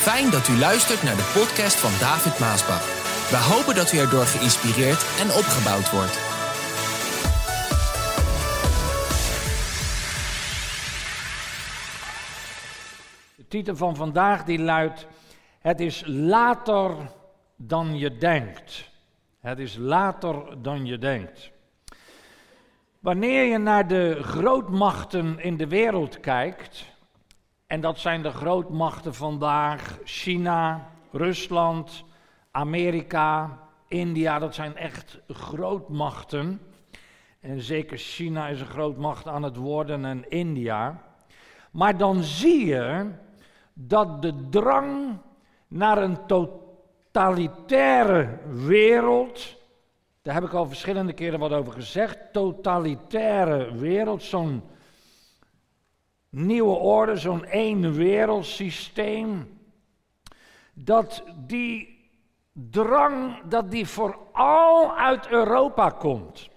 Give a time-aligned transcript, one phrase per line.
[0.00, 2.84] Fijn dat u luistert naar de podcast van David Maasbach.
[3.30, 6.16] We hopen dat u erdoor geïnspireerd en opgebouwd wordt.
[13.36, 15.06] De titel van vandaag die luidt:
[15.60, 16.96] Het is later
[17.56, 18.90] dan je denkt.
[19.40, 21.50] Het is later dan je denkt.
[23.00, 26.89] Wanneer je naar de grootmachten in de wereld kijkt,
[27.70, 32.04] en dat zijn de grootmachten vandaag, China, Rusland,
[32.50, 36.60] Amerika, India, dat zijn echt grootmachten.
[37.40, 41.02] En zeker China is een grootmacht aan het worden en India.
[41.70, 43.10] Maar dan zie je
[43.72, 45.18] dat de drang
[45.68, 49.56] naar een totalitaire wereld,
[50.22, 54.62] daar heb ik al verschillende keren wat over gezegd, totalitaire wereld, zo'n
[56.30, 59.58] nieuwe orde, zo'n één wereldsysteem,
[60.74, 61.98] dat die
[62.52, 66.48] drang, dat die vooral uit Europa komt.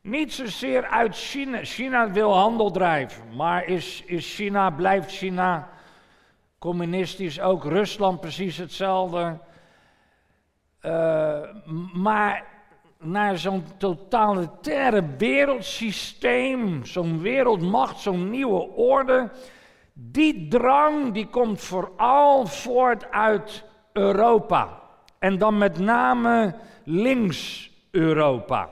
[0.00, 1.64] Niet zozeer uit China.
[1.64, 5.68] China wil handel drijven, maar is, is China, blijft China
[6.58, 7.64] communistisch ook?
[7.64, 9.38] Rusland precies hetzelfde.
[10.82, 11.40] Uh,
[11.92, 12.44] maar
[13.00, 19.30] naar zo'n totalitaire wereldsysteem, zo'n wereldmacht, zo'n nieuwe orde.
[19.92, 24.82] Die drang die komt vooral voort uit Europa.
[25.18, 26.54] En dan met name
[26.84, 28.68] links-Europa.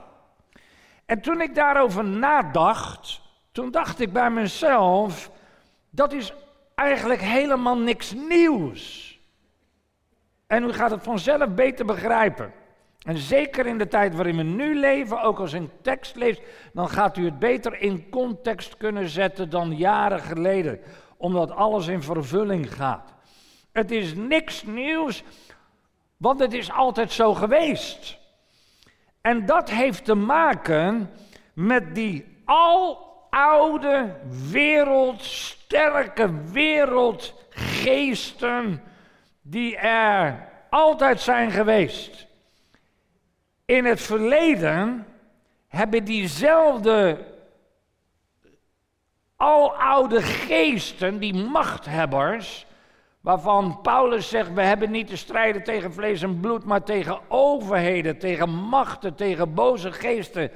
[1.05, 5.31] En toen ik daarover nadacht, toen dacht ik bij mezelf,
[5.89, 6.33] dat is
[6.75, 9.15] eigenlijk helemaal niks nieuws.
[10.47, 12.53] En u gaat het vanzelf beter begrijpen.
[13.01, 16.41] En zeker in de tijd waarin we nu leven, ook als een tekst leest,
[16.73, 20.79] dan gaat u het beter in context kunnen zetten dan jaren geleden,
[21.17, 23.13] omdat alles in vervulling gaat.
[23.71, 25.23] Het is niks nieuws,
[26.17, 28.17] want het is altijd zo geweest.
[29.21, 31.09] En dat heeft te maken
[31.53, 32.35] met die
[33.29, 34.15] aloude
[34.51, 38.83] wereld, sterke wereldgeesten
[39.41, 42.26] die er altijd zijn geweest.
[43.67, 45.07] In het verleden
[45.67, 47.25] hebben diezelfde
[49.35, 52.65] aloude geesten, die machthebbers,
[53.21, 58.17] waarvan Paulus zegt, we hebben niet te strijden tegen vlees en bloed, maar tegen overheden,
[58.17, 60.51] tegen machten, tegen boze geesten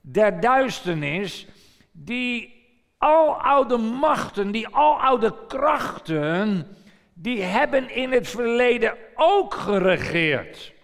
[0.00, 1.46] der duisternis,
[1.92, 2.64] die
[2.98, 6.66] aloude machten, die aloude krachten,
[7.14, 10.78] die hebben in het verleden ook geregeerd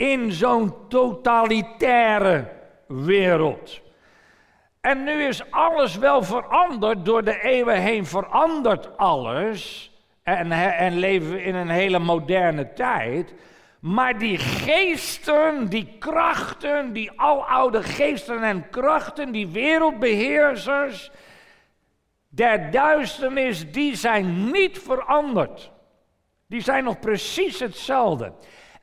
[0.00, 2.48] in zo'n totalitaire
[2.86, 3.80] wereld.
[4.80, 9.90] En nu is alles wel veranderd, door de eeuwen heen verandert alles.
[10.22, 13.34] En, en leven we in een hele moderne tijd.
[13.80, 21.10] Maar die geesten, die krachten, die aloude geesten en krachten, die wereldbeheersers
[22.28, 25.70] der duisternis, die zijn niet veranderd.
[26.46, 28.32] Die zijn nog precies hetzelfde.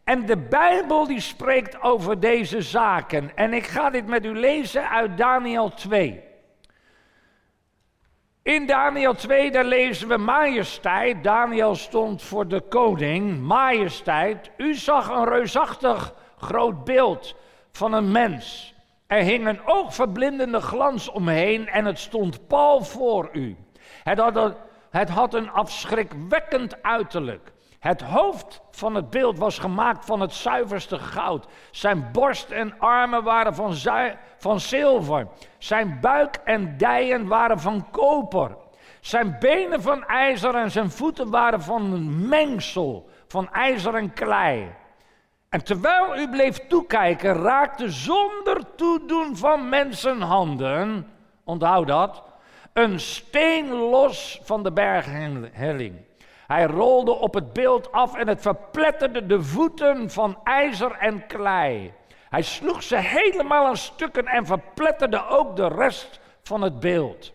[0.08, 3.32] En de Bijbel die spreekt over deze zaken.
[3.36, 6.24] En ik ga dit met u lezen uit Daniel 2.
[8.42, 11.24] In Daniel 2, daar lezen we majesteit.
[11.24, 13.40] Daniel stond voor de koning.
[13.40, 14.52] Majesteit.
[14.58, 17.36] U zag een reusachtig groot beeld
[17.72, 18.76] van een mens.
[19.08, 23.56] Er hing een oogverblindende glans omheen en het stond pal voor u.
[24.04, 24.56] Het had
[24.90, 27.52] het had een afschrikwekkend uiterlijk.
[27.80, 31.48] Het hoofd van het beeld was gemaakt van het zuiverste goud.
[31.72, 33.56] Zijn borst en armen waren
[34.38, 35.28] van, zilver.
[35.58, 38.56] Zijn buik en dijen waren van koper.
[39.02, 44.76] Zijn benen van ijzer en zijn voeten waren van een mengsel van ijzer en klei.
[45.50, 51.08] En terwijl u bleef toekijken, raakte zonder toedoen van mensenhanden,
[51.44, 52.24] onthoud dat,
[52.74, 56.07] een steen los van de berghelling.
[56.48, 61.94] Hij rolde op het beeld af en het verpletterde de voeten van ijzer en klei.
[62.30, 67.34] Hij sloeg ze helemaal aan stukken en verpletterde ook de rest van het beeld.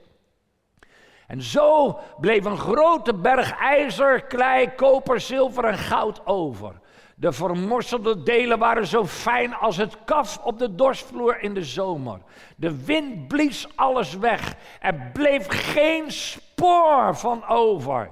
[1.27, 6.81] En zo bleef een grote berg ijzer, klei, koper, zilver en goud over.
[7.15, 12.19] De vermorselde delen waren zo fijn als het kaf op de dorsvloer in de zomer.
[12.57, 14.55] De wind blies alles weg.
[14.81, 18.11] Er bleef geen spoor van over.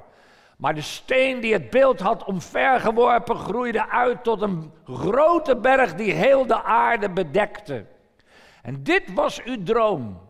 [0.61, 6.13] Maar de steen die het beeld had omvergeworpen groeide uit tot een grote berg die
[6.13, 7.85] heel de aarde bedekte.
[8.63, 10.21] En dit was uw droom.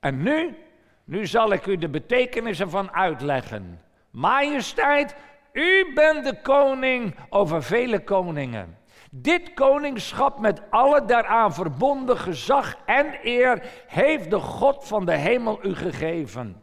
[0.00, 0.56] En nu,
[1.04, 3.80] nu zal ik u de betekenis ervan uitleggen.
[4.10, 5.16] Majesteit,
[5.52, 8.78] u bent de koning over vele koningen.
[9.10, 15.58] Dit koningschap met alle daaraan verbonden gezag en eer heeft de God van de hemel
[15.62, 16.62] u gegeven.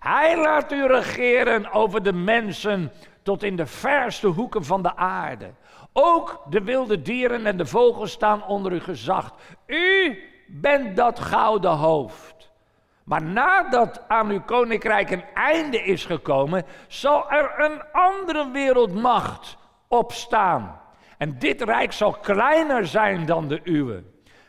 [0.00, 5.50] Hij laat u regeren over de mensen tot in de verste hoeken van de aarde.
[5.92, 9.34] Ook de wilde dieren en de vogels staan onder uw gezag.
[9.66, 12.50] U bent dat gouden hoofd.
[13.04, 19.56] Maar nadat aan uw koninkrijk een einde is gekomen, zal er een andere wereldmacht
[19.88, 20.80] opstaan.
[21.18, 24.02] En dit rijk zal kleiner zijn dan de uwe.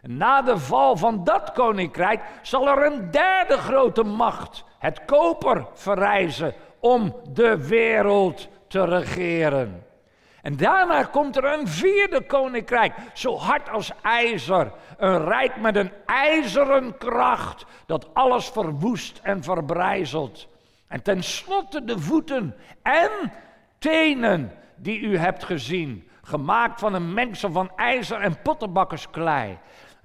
[0.07, 6.53] Na de val van dat koninkrijk zal er een derde grote macht, het koper, verrijzen
[6.79, 9.85] om de wereld te regeren.
[10.41, 14.71] En daarna komt er een vierde koninkrijk, zo hard als ijzer.
[14.97, 20.47] Een rijk met een ijzeren kracht, dat alles verwoest en verbrijzelt.
[20.87, 23.11] En tenslotte de voeten en
[23.79, 29.57] tenen die u hebt gezien, gemaakt van een mengsel van ijzer en pottenbakkersklei.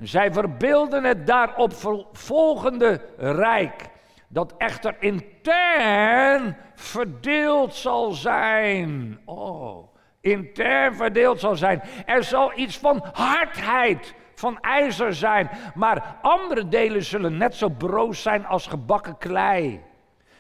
[0.03, 1.73] Zij verbeelden het daarop
[2.13, 3.89] volgende rijk,
[4.29, 9.21] dat echter intern verdeeld zal zijn.
[9.25, 11.83] Oh intern verdeeld zal zijn.
[12.07, 18.23] Er zal iets van hardheid, van ijzer zijn, maar andere delen zullen net zo broos
[18.23, 19.81] zijn als gebakken klei.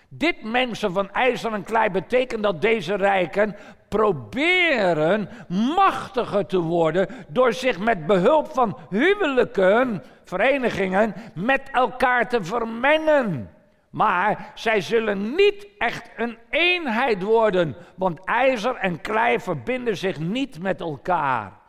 [0.09, 3.57] Dit mensen van ijzer en klei betekent dat deze rijken
[3.93, 5.29] proberen
[5.75, 13.51] machtiger te worden door zich met behulp van huwelijken, verenigingen, met elkaar te vermengen.
[13.91, 20.63] Maar zij zullen niet echt een eenheid worden, want ijzer en klei verbinden zich niet
[20.63, 21.61] met elkaar.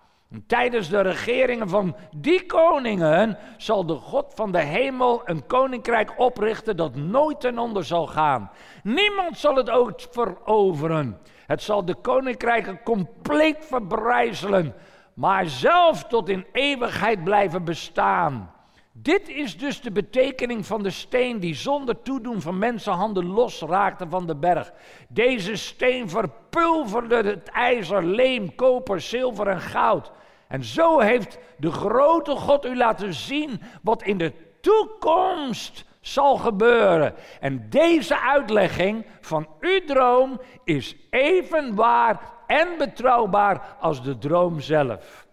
[0.47, 6.77] tijdens de regeringen van die koningen zal de God van de hemel een koninkrijk oprichten
[6.77, 8.51] dat nooit ten onder zal gaan.
[8.83, 11.19] Niemand zal het ooit veroveren.
[11.47, 14.73] Het zal de koninkrijken compleet verbrijzelen,
[15.13, 18.53] maar zelf tot in eeuwigheid blijven bestaan.
[18.95, 24.25] Dit is dus de betekening van de steen die zonder toedoen van mensenhanden losraakte van
[24.25, 24.71] de berg.
[25.09, 30.11] Deze steen verpulverde het ijzer, leem, koper, zilver en goud.
[30.47, 37.15] En zo heeft de grote God u laten zien wat in de toekomst zal gebeuren.
[37.39, 45.27] En deze uitlegging van uw droom is even waar en betrouwbaar als de droom zelf.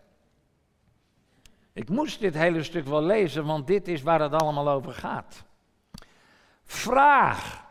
[1.73, 5.45] Ik moest dit hele stuk wel lezen, want dit is waar het allemaal over gaat.
[6.65, 7.65] Vraag.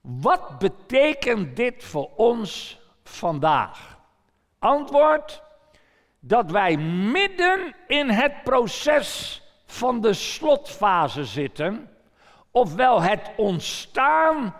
[0.00, 3.98] Wat betekent dit voor ons vandaag?
[4.58, 5.42] Antwoord.
[6.20, 9.39] Dat wij midden in het proces
[9.70, 11.88] van de slotfase zitten,
[12.50, 14.54] ofwel het ontstaan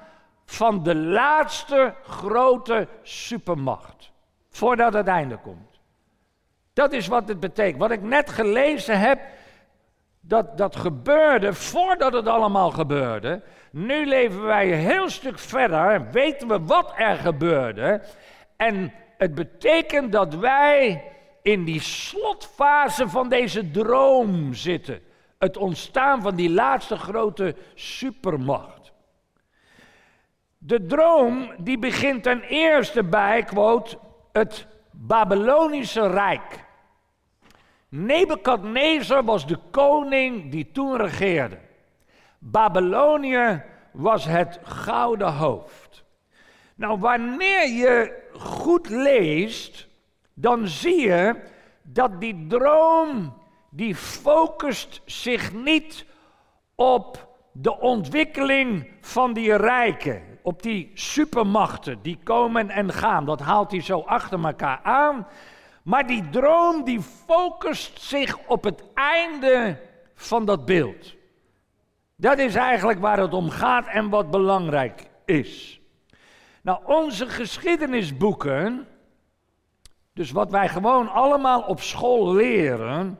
[0.45, 4.11] van de laatste grote supermacht,
[4.51, 5.81] voordat het einde komt.
[6.73, 7.79] Dat is wat het betekent.
[7.79, 9.21] Wat ik net gelezen heb,
[10.21, 13.43] dat, dat gebeurde voordat het allemaal gebeurde.
[13.71, 18.03] Nu leven wij een heel stuk verder, weten we wat er gebeurde.
[18.57, 21.05] En het betekent dat wij
[21.43, 25.01] in die slotfase van deze droom zitten.
[25.39, 28.93] Het ontstaan van die laatste grote supermacht.
[30.59, 33.99] De droom die begint ten eerste bij, quote,
[34.33, 36.65] het Babylonische Rijk.
[37.89, 41.59] Nebukadnezar was de koning die toen regeerde.
[42.39, 43.63] Babylonië
[43.93, 46.05] was het gouden hoofd.
[46.75, 49.89] Nou, wanneer je goed leest,
[50.41, 51.43] dan zie je
[51.83, 53.35] dat die droom,
[53.71, 56.07] die focust zich niet
[56.75, 63.25] op de ontwikkeling van die rijken, op die supermachten die komen en gaan.
[63.25, 65.27] Dat haalt hij zo achter elkaar aan.
[65.83, 69.81] Maar die droom die focust zich op het einde
[70.15, 71.15] van dat beeld.
[72.17, 75.81] Dat is eigenlijk waar het om gaat en wat belangrijk is.
[76.63, 78.87] Nou, onze geschiedenisboeken,
[80.21, 83.19] dus wat wij gewoon allemaal op school leren,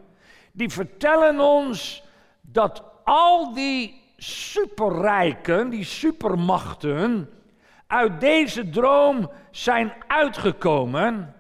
[0.53, 2.03] die vertellen ons
[2.41, 7.31] dat al die superrijken, die supermachten,
[7.87, 11.35] uit deze droom zijn uitgekomen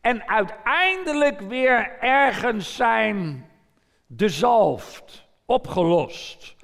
[0.00, 3.46] en uiteindelijk weer ergens zijn
[4.16, 6.56] zalft, opgelost.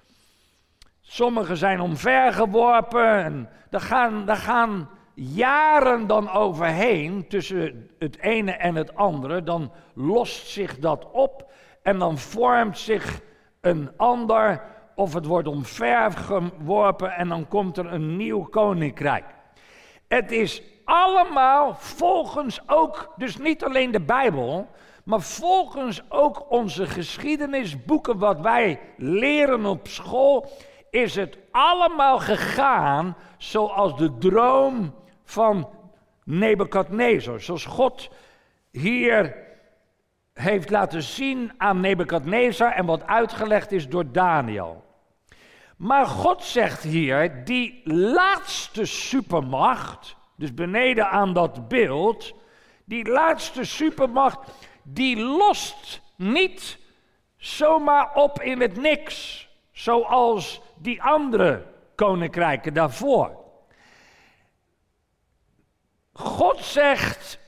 [1.01, 4.89] Sommigen zijn omvergeworpen en daar gaan, daar gaan
[5.23, 9.43] jaren dan overheen tussen het ene en het andere.
[9.43, 11.51] Dan lost zich dat op
[11.83, 13.21] en dan vormt zich
[13.61, 14.63] een ander
[14.95, 19.25] of het wordt omvergeworpen en dan komt er een nieuw koninkrijk.
[20.09, 24.69] Het is allemaal volgens ook, dus niet alleen de Bijbel,
[25.05, 30.51] maar volgens ook onze geschiedenisboeken, wat wij leren op school,
[30.91, 34.95] is het allemaal gegaan zoals de droom
[35.31, 35.69] van
[36.25, 37.41] Nebukadnezar.
[37.41, 38.11] Zoals God
[38.71, 39.37] hier
[40.33, 44.85] heeft laten zien aan Nebukadnezar en wat uitgelegd is door Daniel.
[45.77, 52.35] Maar God zegt hier, die laatste supermacht, dus beneden aan dat beeld,
[52.85, 54.39] die laatste supermacht,
[54.83, 56.79] die lost niet
[57.37, 63.40] zomaar op in het niks, zoals die andere koninkrijken daarvoor.
[66.21, 67.39] God zegt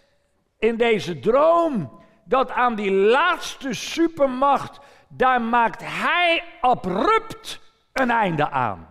[0.59, 7.61] in deze droom dat aan die laatste supermacht, daar maakt hij abrupt
[7.93, 8.89] een einde aan.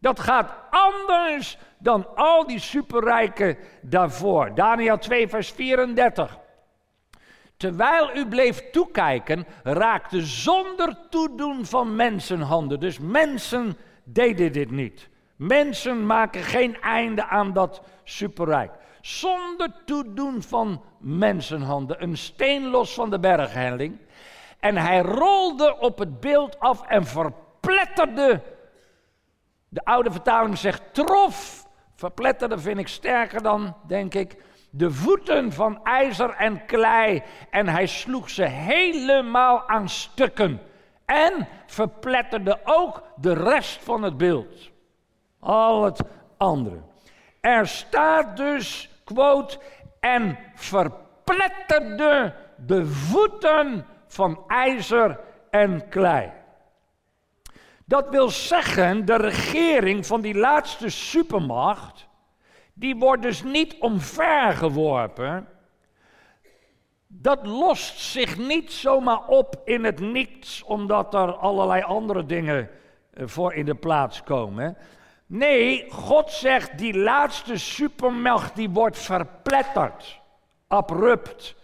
[0.00, 4.54] Dat gaat anders dan al die superrijken daarvoor.
[4.54, 6.38] Daniel 2, vers 34.
[7.56, 12.80] Terwijl u bleef toekijken, raakte zonder toedoen van mensenhanden.
[12.80, 15.08] Dus mensen deden dit niet.
[15.36, 18.72] Mensen maken geen einde aan dat superrijk.
[19.02, 22.02] Zonder toedoen van mensenhanden.
[22.02, 23.98] Een steen los van de berghelling.
[24.60, 28.42] En hij rolde op het beeld af en verpletterde.
[29.68, 31.66] De oude vertaling zegt trof.
[31.94, 34.36] Verpletterde vind ik sterker dan, denk ik
[34.74, 40.60] de voeten van ijzer en klei en hij sloeg ze helemaal aan stukken
[41.04, 44.70] en verpletterde ook de rest van het beeld.
[45.40, 46.00] Al het
[46.36, 46.80] andere.
[47.40, 48.90] Er staat dus,
[50.00, 56.32] en verpletterde de voeten van ijzer en klei.
[57.84, 62.08] Dat wil zeggen, de regering van die laatste supermacht
[62.74, 65.48] die wordt dus niet omvergeworpen.
[67.06, 72.70] Dat lost zich niet zomaar op in het niets, omdat er allerlei andere dingen
[73.12, 74.76] eh, voor in de plaats komen.
[75.32, 80.20] Nee, God zegt, die laatste supermacht die wordt verpletterd.
[80.68, 81.54] Abrupt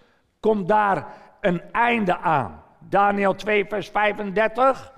[0.40, 1.06] komt daar
[1.40, 2.62] een einde aan.
[2.78, 4.92] Daniel 2, vers 35.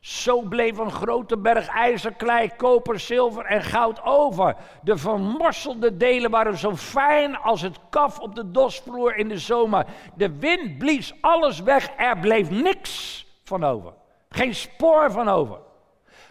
[0.00, 4.56] Zo bleef een grote berg ijzer, klei, koper, zilver en goud over.
[4.82, 9.86] De vermorselde delen waren zo fijn als het kaf op de dosvloer in de zomer.
[10.14, 13.92] De wind blies alles weg, er bleef niks van over.
[14.28, 15.70] Geen spoor van over.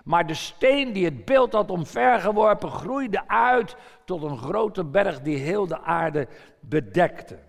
[0.03, 5.37] Maar de steen die het beeld had omvergeworpen groeide uit tot een grote berg die
[5.37, 6.27] heel de aarde
[6.59, 7.39] bedekte.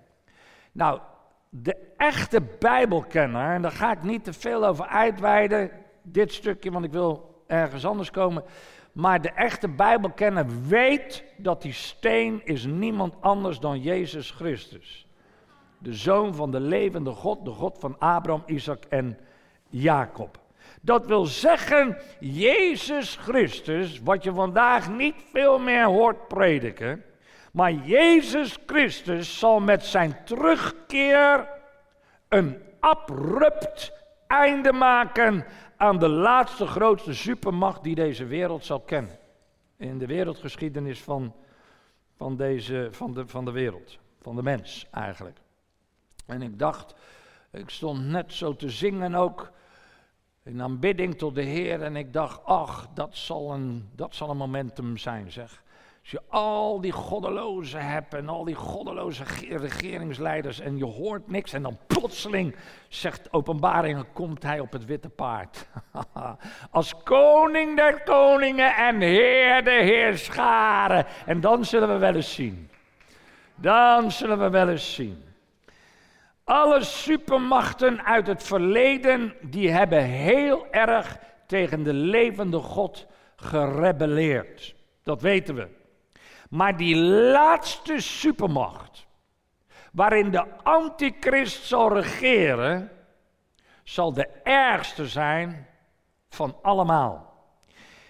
[0.72, 1.00] Nou,
[1.48, 5.70] de echte Bijbelkenner, en daar ga ik niet te veel over uitweiden,
[6.02, 8.44] dit stukje, want ik wil ergens anders komen.
[8.92, 15.06] Maar de echte Bijbelkenner weet dat die steen is niemand anders dan Jezus Christus.
[15.78, 19.18] De zoon van de levende God, de God van Abraham, Isaac en
[19.68, 20.41] Jacob.
[20.80, 27.04] Dat wil zeggen, Jezus Christus, wat je vandaag niet veel meer hoort prediken,
[27.52, 31.48] maar Jezus Christus zal met zijn terugkeer
[32.28, 33.92] een abrupt
[34.26, 35.44] einde maken
[35.76, 39.18] aan de laatste grootste supermacht die deze wereld zal kennen.
[39.76, 41.34] In de wereldgeschiedenis van,
[42.16, 45.38] van, deze, van, de, van de wereld, van de mens eigenlijk.
[46.26, 46.94] En ik dacht,
[47.50, 49.50] ik stond net zo te zingen ook
[50.44, 54.36] in aanbidding tot de Heer en ik dacht, ach, dat zal een, dat zal een
[54.36, 55.62] momentum zijn zeg.
[56.00, 61.52] Als je al die goddelozen hebt en al die goddeloze regeringsleiders en je hoort niks
[61.52, 62.56] en dan plotseling,
[62.88, 65.68] zegt openbaringen, komt hij op het witte paard.
[66.70, 71.06] Als koning der koningen en heer der heerscharen.
[71.26, 72.70] En dan zullen we wel eens zien.
[73.54, 75.31] Dan zullen we wel eens zien.
[76.44, 83.06] Alle supermachten uit het verleden, die hebben heel erg tegen de levende God
[83.36, 84.74] gerebelleerd.
[85.02, 85.68] Dat weten we.
[86.50, 89.06] Maar die laatste supermacht,
[89.92, 92.90] waarin de antichrist zal regeren,
[93.82, 95.66] zal de ergste zijn
[96.28, 97.32] van allemaal.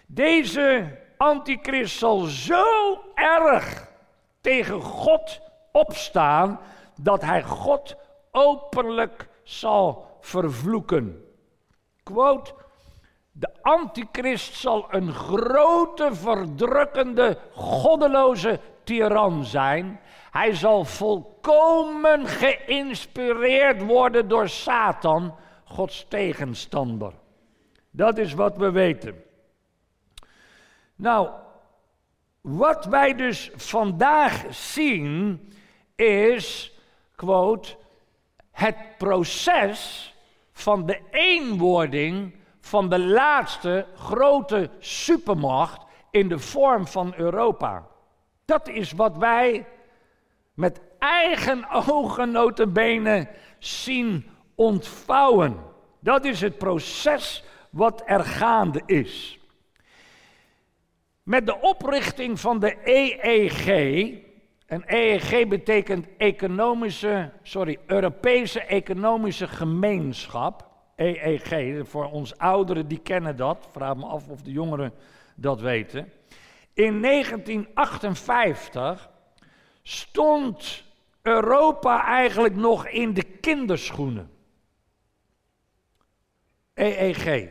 [0.07, 2.65] Deze antichrist zal zo
[3.15, 3.89] erg
[4.41, 5.41] tegen God
[5.73, 6.61] opstaan
[7.01, 7.97] dat hij God
[8.33, 11.25] openlijk zal vervloeken.
[12.03, 12.55] Quote,
[13.33, 20.01] de antichrist zal een grote, verdrukkende, goddeloze tiran zijn.
[20.31, 25.35] Hij zal volkomen geïnspireerd worden door Satan,
[25.65, 27.13] Gods tegenstander.
[27.91, 29.23] Dat is wat we weten.
[30.95, 31.29] Nou,
[32.41, 35.41] wat wij dus vandaag zien
[35.97, 36.77] is,
[37.15, 37.77] quote,
[38.53, 40.15] het proces
[40.53, 47.87] van de eenwording van de laatste grote supermacht in de vorm van Europa.
[48.45, 49.67] Dat is wat wij
[50.55, 53.29] met eigen ogen notabene
[53.59, 55.57] zien ontvouwen.
[56.01, 59.39] Dat is het proces wat er gaande is.
[61.23, 63.67] Met de oprichting van de EEG,
[64.73, 70.71] en EEG betekent economische, sorry, Europese Economische Gemeenschap.
[70.97, 74.93] EEG, voor ons ouderen die kennen dat, vraag me af of de jongeren
[75.35, 76.13] dat weten.
[76.73, 79.11] In 1958
[79.83, 80.85] stond
[81.23, 84.31] Europa eigenlijk nog in de kinderschoenen.
[86.75, 87.49] EEG.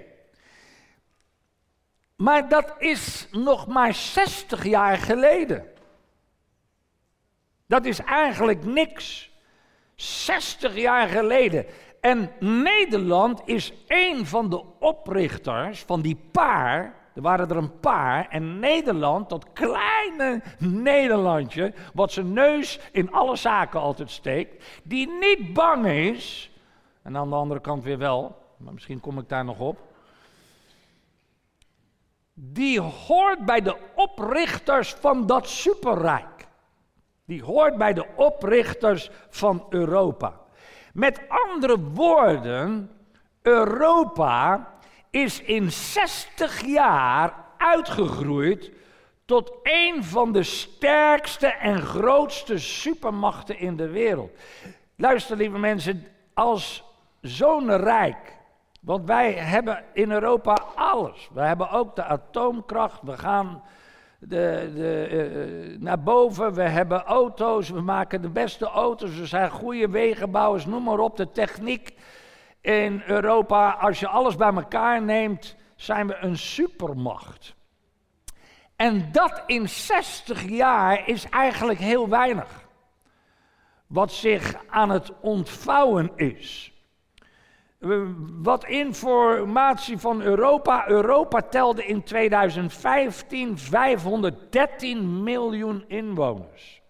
[2.16, 5.72] Maar dat is nog maar 60 jaar geleden.
[7.72, 9.32] Dat is eigenlijk niks.
[9.96, 11.66] 60 jaar geleden.
[12.02, 16.96] En Nederland is een van de oprichters van die paar.
[17.16, 18.28] Er waren er een paar.
[18.30, 25.54] En Nederland, dat kleine Nederlandje, wat zijn neus in alle zaken altijd steekt, die niet
[25.54, 26.52] bang is.
[27.02, 29.80] En aan de andere kant weer wel, maar misschien kom ik daar nog op.
[32.34, 36.50] Die hoort bij de oprichters van dat superrijk.
[37.26, 40.40] Die hoort bij de oprichters van Europa.
[40.94, 42.92] Met andere woorden,
[43.42, 44.68] Europa
[45.10, 48.72] is in 60 jaar uitgegroeid
[49.26, 54.32] tot een van de sterkste en grootste supermachten in de wereld.
[54.96, 56.84] Luister, lieve mensen, als
[57.22, 58.38] zo'n rijk,
[58.82, 61.30] want wij hebben in Europa alles.
[61.34, 63.64] We hebben ook de atoomkracht, we gaan
[64.22, 65.10] de, de,
[65.74, 66.54] uh, naar boven.
[66.54, 69.16] We hebben auto's, we maken de beste auto's.
[69.16, 71.18] We zijn goede wegenbouwers, noem maar op.
[71.18, 71.94] De techniek
[72.62, 77.56] in Europa, als je alles bij elkaar neemt, zijn we een supermacht.
[78.76, 82.68] En dat in 60 jaar is eigenlijk heel weinig.
[83.88, 86.71] Wat zich aan het ontvouwen is.
[88.42, 90.88] Wat informatie van Europa.
[90.90, 96.82] Europa telde in 2015 513 miljoen inwoners.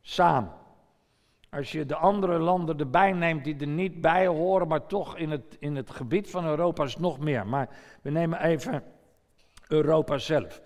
[0.00, 0.52] Samen.
[1.50, 5.30] Als je de andere landen erbij neemt die er niet bij horen, maar toch in
[5.30, 7.46] het, in het gebied van Europa is nog meer.
[7.46, 7.68] Maar
[8.02, 8.82] we nemen even
[9.68, 10.62] Europa zelf.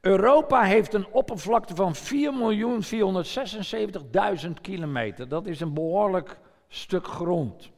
[0.00, 1.94] Europa heeft een oppervlakte van
[4.44, 5.28] 4.476.000 kilometer.
[5.28, 7.70] Dat is een behoorlijk stuk grond.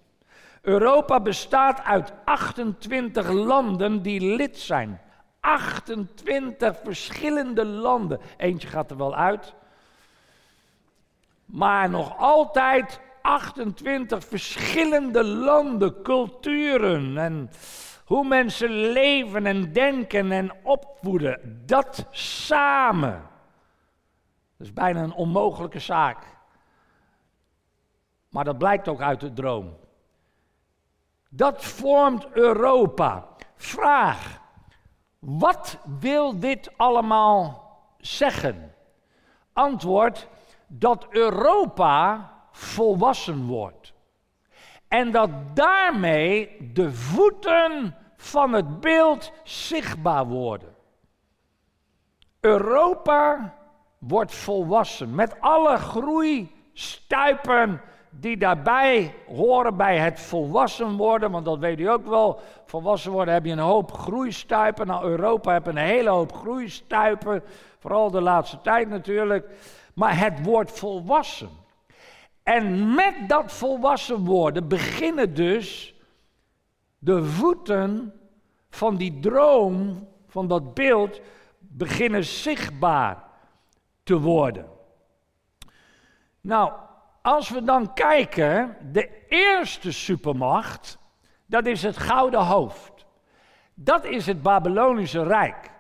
[0.61, 5.01] Europa bestaat uit 28 landen die lid zijn.
[5.41, 8.21] 28 verschillende landen.
[8.37, 9.55] Eentje gaat er wel uit.
[11.45, 17.51] Maar nog altijd 28 verschillende landen, culturen en
[18.05, 21.63] hoe mensen leven en denken en opvoeden.
[21.67, 23.29] Dat samen.
[24.57, 26.25] Dat is bijna een onmogelijke zaak.
[28.29, 29.80] Maar dat blijkt ook uit de droom.
[31.33, 33.29] Dat vormt Europa.
[33.57, 34.41] Vraag,
[35.19, 38.75] wat wil dit allemaal zeggen?
[39.53, 40.29] Antwoord,
[40.67, 43.93] dat Europa volwassen wordt.
[44.89, 50.75] En dat daarmee de voeten van het beeld zichtbaar worden.
[52.41, 53.55] Europa
[53.99, 61.59] wordt volwassen met alle groei, stuipen die daarbij horen bij het volwassen worden, want dat
[61.59, 62.41] weet u ook wel.
[62.65, 64.87] Volwassen worden heb je een hoop groeistuipen.
[64.87, 67.43] Nou, Europa heeft een hele hoop groeistuipen,
[67.79, 69.49] vooral de laatste tijd natuurlijk.
[69.95, 71.49] Maar het wordt volwassen.
[72.43, 75.95] En met dat volwassen worden beginnen dus
[76.99, 78.13] de voeten
[78.71, 81.21] van die droom, van dat beeld,
[81.59, 83.25] beginnen zichtbaar
[84.03, 84.67] te worden.
[86.41, 86.73] Nou,
[87.23, 90.99] als we dan kijken, de eerste supermacht,
[91.47, 93.07] dat is het gouden hoofd.
[93.75, 95.71] Dat is het Babylonische Rijk.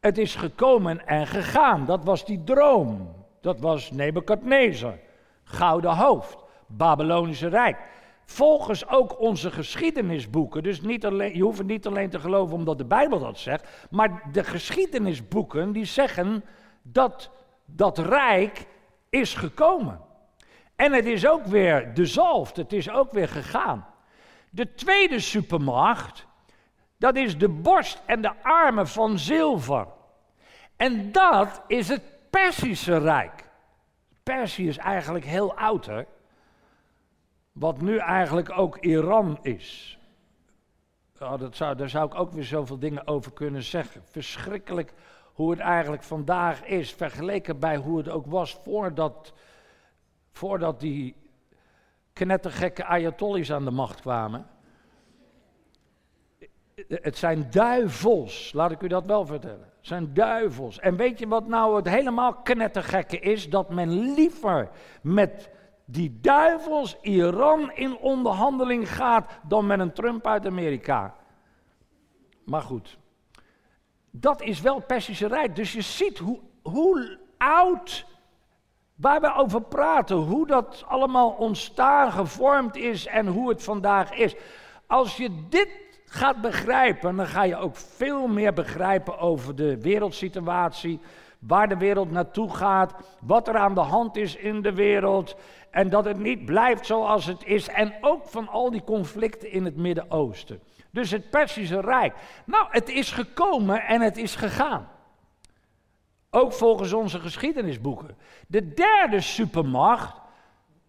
[0.00, 1.86] Het is gekomen en gegaan.
[1.86, 3.14] Dat was die droom.
[3.40, 4.98] Dat was Nebukadnezar.
[5.44, 6.38] Gouden hoofd.
[6.66, 7.76] Babylonische Rijk.
[8.24, 12.78] Volgens ook onze geschiedenisboeken, dus niet alleen, je hoeft het niet alleen te geloven omdat
[12.78, 16.44] de Bijbel dat zegt, maar de geschiedenisboeken die zeggen
[16.82, 17.30] dat
[17.66, 18.66] dat rijk
[19.08, 20.00] is gekomen.
[20.80, 23.86] En het is ook weer de zalf, het is ook weer gegaan.
[24.50, 26.26] De tweede supermacht,
[26.96, 29.86] Dat is de borst en de armen van zilver.
[30.76, 33.48] En dat is het Persische Rijk.
[34.22, 36.02] Perzië is eigenlijk heel oud, hè?
[37.52, 39.98] Wat nu eigenlijk ook Iran is.
[41.18, 44.02] Oh, dat zou, daar zou ik ook weer zoveel dingen over kunnen zeggen.
[44.04, 44.92] Verschrikkelijk
[45.32, 49.32] hoe het eigenlijk vandaag is, vergeleken bij hoe het ook was voordat,
[50.30, 51.16] voordat die
[52.12, 54.46] knettergekke Ayatollahs aan de macht kwamen.
[56.88, 59.68] Het zijn duivels, laat ik u dat wel vertellen.
[59.76, 60.78] Het zijn duivels.
[60.78, 63.50] En weet je wat nou het helemaal knettergekke is?
[63.50, 64.70] Dat men liever
[65.02, 65.50] met
[65.84, 71.14] die duivels Iran in onderhandeling gaat dan met een Trump uit Amerika.
[72.44, 72.98] Maar goed,
[74.10, 75.56] dat is wel Persische Rijk.
[75.56, 78.06] Dus je ziet hoe, hoe oud
[79.00, 84.34] waar we over praten, hoe dat allemaal ontstaan, gevormd is en hoe het vandaag is.
[84.86, 85.68] Als je dit
[86.04, 91.00] gaat begrijpen, dan ga je ook veel meer begrijpen over de wereldsituatie,
[91.38, 95.36] waar de wereld naartoe gaat, wat er aan de hand is in de wereld
[95.70, 99.64] en dat het niet blijft zoals het is en ook van al die conflicten in
[99.64, 100.60] het Midden-Oosten.
[100.90, 102.14] Dus het Persische Rijk.
[102.44, 104.88] Nou, het is gekomen en het is gegaan.
[106.30, 108.16] Ook volgens onze geschiedenisboeken.
[108.46, 110.16] De derde supermacht,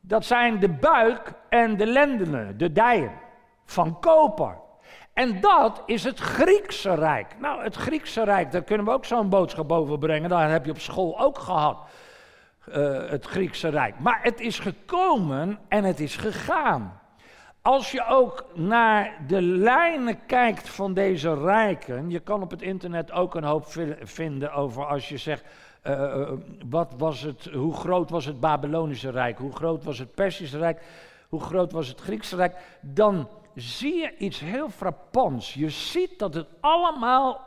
[0.01, 3.11] dat zijn de buik en de lendenen, de dijen
[3.65, 4.57] van koper.
[5.13, 7.35] En dat is het Griekse Rijk.
[7.39, 10.29] Nou, het Griekse Rijk, daar kunnen we ook zo'n boodschap over brengen.
[10.29, 11.77] Dat heb je op school ook gehad.
[12.69, 13.99] Uh, het Griekse Rijk.
[13.99, 17.00] Maar het is gekomen en het is gegaan.
[17.61, 23.11] Als je ook naar de lijnen kijkt van deze rijken, je kan op het internet
[23.11, 23.65] ook een hoop
[24.01, 25.43] vinden over als je zegt,
[25.87, 26.31] uh,
[26.69, 30.81] wat was het, hoe groot was het Babylonische Rijk, hoe groot was het Persische Rijk,
[31.29, 35.53] hoe groot was het Griekse Rijk, dan zie je iets heel frappants.
[35.53, 37.41] Je ziet dat het allemaal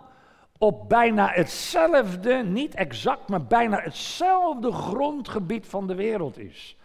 [0.59, 6.77] op bijna hetzelfde, niet exact, maar bijna hetzelfde grondgebied van de wereld is.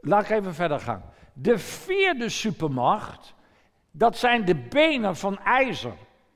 [0.00, 1.02] Laat ik even verder gaan.
[1.32, 3.34] De vierde supermacht,
[3.90, 5.92] dat zijn de benen van ijzer.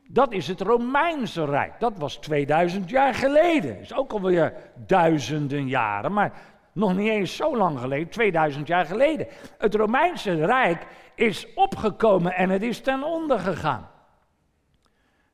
[0.08, 1.80] Dat is het Romeinse Rijk.
[1.80, 3.80] Dat was 2000 jaar geleden.
[3.80, 4.54] Is ook alweer
[4.86, 6.32] duizenden jaren, maar
[6.72, 9.26] nog niet eens zo lang geleden, 2000 jaar geleden.
[9.58, 13.90] Het Romeinse Rijk is opgekomen en het is ten onder gegaan.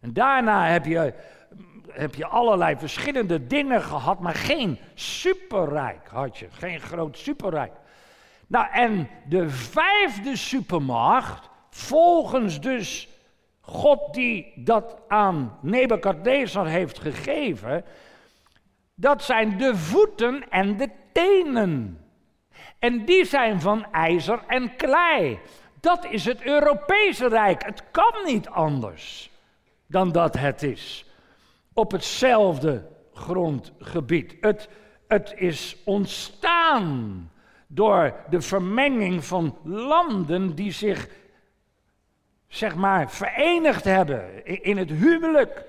[0.01, 1.15] En daarna heb je,
[1.89, 6.47] heb je allerlei verschillende dingen gehad, maar geen superrijk had je.
[6.51, 7.73] Geen groot superrijk.
[8.51, 13.09] Nou, en de vijfde supermacht, volgens dus
[13.61, 17.85] God die dat aan Nebukadnezar heeft gegeven,
[18.95, 22.05] dat zijn de voeten en de tenen.
[22.79, 25.39] En die zijn van ijzer en klei.
[25.81, 27.65] Dat is het Europese Rijk.
[27.65, 29.31] Het kan niet anders
[29.87, 31.05] dan dat het is.
[31.73, 34.37] Op hetzelfde grondgebied.
[34.41, 34.69] Het,
[35.09, 37.31] het is ontstaan
[37.73, 41.09] door de vermenging van landen die zich,
[42.49, 45.65] zeg maar, verenigd hebben in het huwelijk,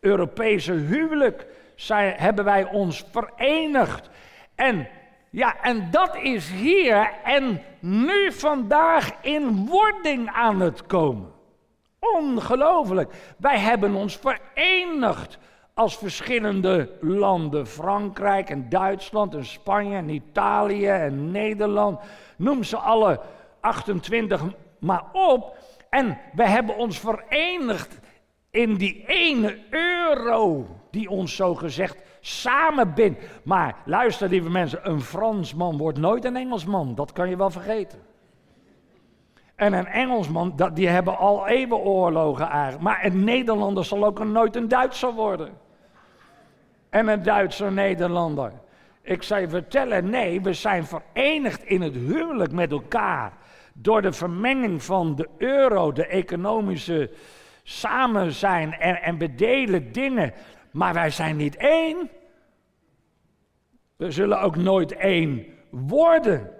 [0.00, 4.10] Europese huwelijk, zijn, hebben wij ons verenigd.
[4.54, 4.88] En
[5.30, 11.32] ja, en dat is hier en nu vandaag in wording aan het komen.
[11.98, 13.12] Ongelooflijk.
[13.36, 15.38] Wij hebben ons verenigd
[15.74, 17.66] als verschillende landen.
[17.66, 22.00] Frankrijk en Duitsland en Spanje en Italië en Nederland.
[22.36, 23.20] Noem ze alle
[23.60, 24.42] 28
[24.78, 25.56] maar op.
[25.90, 28.00] En we hebben ons verenigd
[28.50, 33.20] in die ene euro die ons zo gezegd samenbindt.
[33.42, 36.94] Maar luister lieve mensen, een Fransman wordt nooit een Engelsman.
[36.94, 37.98] Dat kan je wel vergeten.
[39.54, 42.82] En een Engelsman, die hebben al eeuwen oorlogen eigenlijk.
[42.82, 45.61] Maar een Nederlander zal ook nooit een Duitser worden
[46.92, 48.52] en een Duitser Nederlander.
[49.02, 53.32] Ik zou je vertellen, nee, we zijn verenigd in het huwelijk met elkaar.
[53.74, 57.10] Door de vermenging van de euro, de economische
[57.62, 60.32] samen zijn en, en bedelen dingen.
[60.70, 62.10] Maar wij zijn niet één.
[63.96, 66.50] We zullen ook nooit één worden.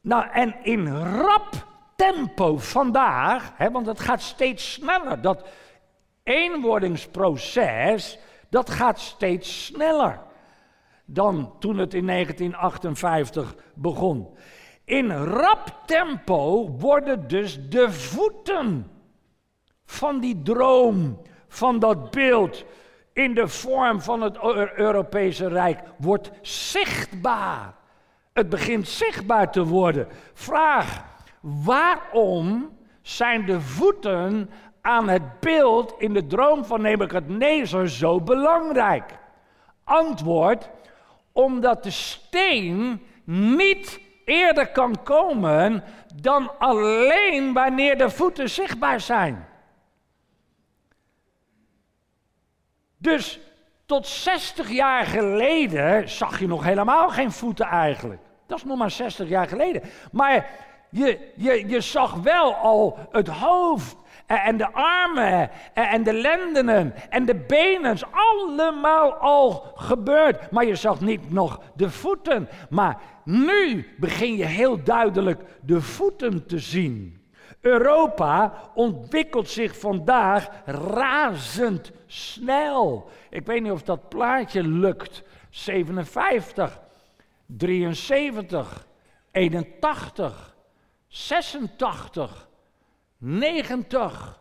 [0.00, 5.48] Nou, en in rap tempo vandaag, hè, want het gaat steeds sneller, dat
[6.22, 8.18] eenwordingsproces,
[8.50, 10.26] dat gaat steeds sneller
[11.10, 14.36] dan toen het in 1958 begon.
[14.84, 18.90] In rap tempo worden dus de voeten
[19.84, 22.64] van die droom, van dat beeld
[23.12, 24.38] in de vorm van het
[24.76, 27.74] Europese Rijk, wordt zichtbaar.
[28.32, 30.08] Het begint zichtbaar te worden.
[30.34, 31.04] Vraag
[31.40, 34.50] waarom zijn de voeten
[34.88, 39.18] aan het beeld in de droom van Nebuchadnezzar zo belangrijk?
[39.84, 40.70] Antwoord,
[41.32, 49.48] omdat de steen niet eerder kan komen dan alleen wanneer de voeten zichtbaar zijn.
[52.98, 53.40] Dus
[53.86, 58.20] tot 60 jaar geleden zag je nog helemaal geen voeten eigenlijk.
[58.46, 59.82] Dat is nog maar 60 jaar geleden.
[60.12, 60.50] Maar
[60.90, 63.96] je, je, je zag wel al het hoofd
[64.28, 67.98] en de armen en de lendenen en de benen.
[68.10, 70.50] Allemaal al gebeurd.
[70.50, 72.48] Maar je zag niet nog de voeten.
[72.70, 77.22] Maar nu begin je heel duidelijk de voeten te zien.
[77.60, 81.90] Europa ontwikkelt zich vandaag razendsnel.
[83.30, 85.22] Ik weet niet of dat plaatje lukt.
[85.50, 86.80] 57,
[87.46, 88.86] 73,
[89.30, 90.56] 81,
[91.08, 92.47] 86,
[93.18, 94.40] 90,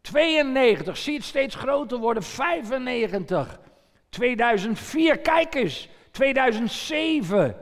[0.00, 0.96] 92.
[0.96, 2.22] Zie het steeds groter worden.
[2.22, 3.60] 95,
[4.08, 5.18] 2004.
[5.18, 5.88] Kijk eens.
[6.10, 7.56] 2007,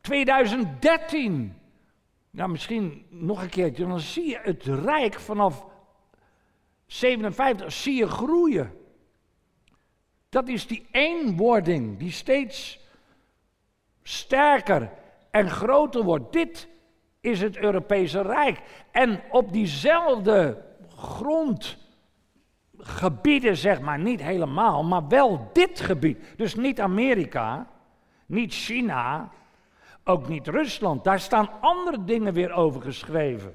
[0.00, 1.58] 2013.
[2.30, 3.86] Nou, misschien nog een keertje.
[3.86, 5.64] Dan zie je het rijk vanaf
[6.86, 8.72] 57 zie je groeien.
[10.28, 12.80] Dat is die eenwording die steeds
[14.02, 14.92] sterker
[15.30, 16.32] en groter wordt.
[16.32, 16.68] Dit
[17.24, 18.60] is het Europese Rijk.
[18.90, 20.62] En op diezelfde
[20.96, 26.18] grondgebieden, zeg maar, niet helemaal, maar wel dit gebied.
[26.36, 27.66] Dus niet Amerika,
[28.26, 29.28] niet China,
[30.04, 31.04] ook niet Rusland.
[31.04, 33.54] Daar staan andere dingen weer over geschreven.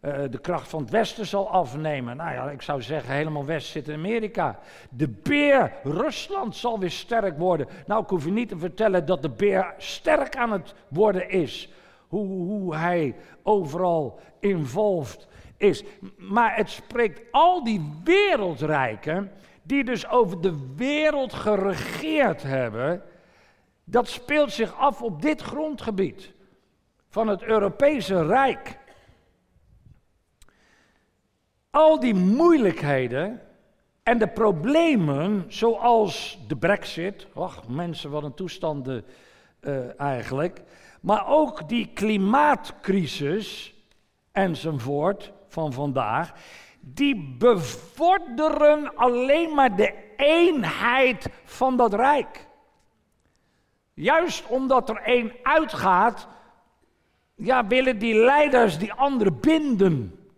[0.00, 2.16] Uh, de kracht van het Westen zal afnemen.
[2.16, 4.58] Nou ja, ik zou zeggen, helemaal West zit in Amerika.
[4.90, 7.66] De beer Rusland zal weer sterk worden.
[7.86, 11.72] Nou, ik hoef je niet te vertellen dat de beer sterk aan het worden is.
[12.12, 15.84] Hoe, hij overal involved is.
[16.16, 23.02] Maar het spreekt al die wereldrijken, die dus over de wereld geregeerd hebben,
[23.84, 26.32] dat speelt zich af op dit grondgebied
[27.08, 28.78] van het Europese Rijk.
[31.70, 33.40] Al die moeilijkheden
[34.02, 39.04] en de problemen, zoals de brexit, ach mensen, wat een toestanden
[39.60, 40.62] uh, eigenlijk,
[41.02, 43.74] maar ook die klimaatcrisis
[44.32, 46.32] enzovoort van vandaag,
[46.80, 52.46] die bevorderen alleen maar de eenheid van dat rijk.
[53.94, 56.28] Juist omdat er één uitgaat,
[57.34, 60.28] ja, willen die leiders die anderen binden.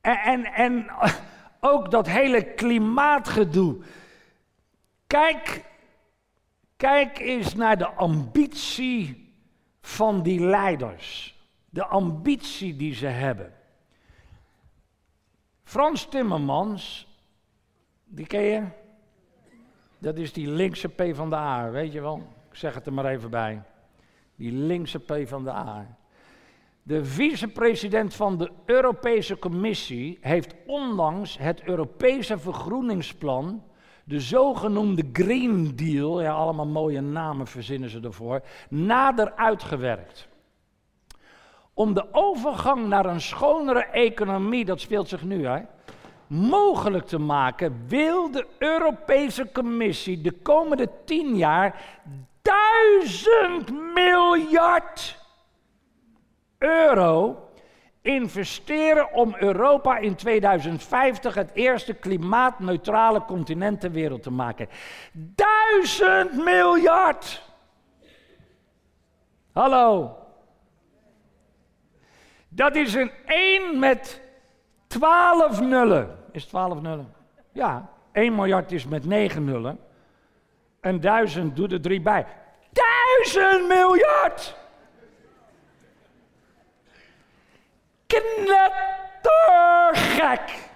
[0.00, 0.86] En, en, en
[1.60, 3.76] ook dat hele klimaatgedoe.
[5.06, 5.64] Kijk,
[6.76, 9.27] kijk eens naar de ambitie
[9.88, 11.36] van die leiders.
[11.70, 13.52] De ambitie die ze hebben.
[15.64, 17.06] Frans Timmermans,
[18.04, 18.64] die ken je?
[19.98, 22.16] Dat is die linkse P van de A, weet je wel?
[22.50, 23.62] Ik zeg het er maar even bij.
[24.36, 25.96] Die linkse P van de A.
[26.82, 33.64] De vicepresident van de Europese Commissie heeft onlangs het Europese vergroeningsplan,
[34.08, 40.28] de zogenoemde Green Deal, ja, allemaal mooie namen verzinnen ze ervoor, nader uitgewerkt.
[41.74, 45.60] Om de overgang naar een schonere economie, dat speelt zich nu, hè,
[46.26, 52.00] mogelijk te maken, wil de Europese Commissie de komende tien jaar
[52.42, 55.18] duizend miljard
[56.58, 57.47] euro
[58.02, 64.68] investeren om Europa in 2050 het eerste klimaatneutrale continent ter wereld te maken.
[65.12, 67.42] Duizend miljard!
[69.52, 70.16] Hallo.
[72.48, 74.20] Dat is een 1 met
[74.86, 76.18] 12 nullen.
[76.32, 77.14] Is 12 nullen?
[77.52, 79.78] Ja, 1 miljard is met 9 nullen.
[80.80, 82.26] En 1000 doet er 3 bij.
[83.22, 84.56] 1000 miljard!
[89.20, 90.66] Knettergek.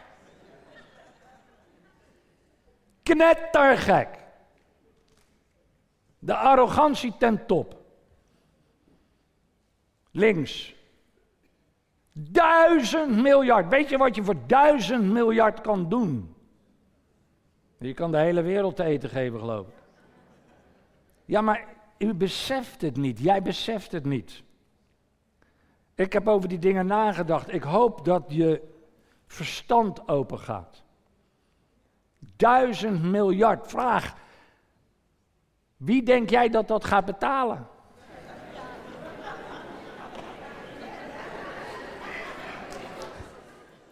[3.02, 4.08] Knettergek.
[6.18, 7.80] De arrogantie ten top.
[10.10, 10.74] Links.
[12.12, 13.68] Duizend miljard.
[13.68, 16.34] Weet je wat je voor duizend miljard kan doen?
[17.78, 19.74] Je kan de hele wereld te eten geven, geloof ik.
[21.24, 21.66] Ja, maar
[21.98, 23.18] u beseft het niet.
[23.18, 24.42] Jij beseft het niet.
[25.94, 27.52] Ik heb over die dingen nagedacht.
[27.52, 28.62] Ik hoop dat je
[29.26, 30.82] verstand open gaat.
[32.36, 33.68] Duizend miljard.
[33.68, 34.14] Vraag.
[35.76, 37.66] Wie denk jij dat dat gaat betalen?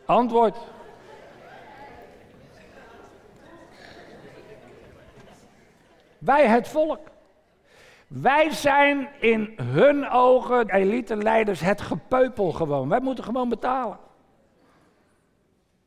[0.05, 0.57] Antwoord.
[6.19, 7.09] Wij het volk.
[8.11, 12.89] Wij zijn in hun ogen, elite leiders, het gepeupel gewoon.
[12.89, 13.99] Wij moeten gewoon betalen.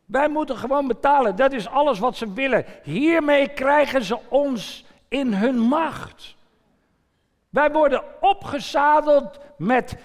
[0.06, 1.36] Wij moeten gewoon betalen.
[1.36, 2.66] Dat is alles wat ze willen.
[2.84, 6.36] Hiermee krijgen ze ons in hun macht.
[7.50, 9.98] Wij worden opgezadeld met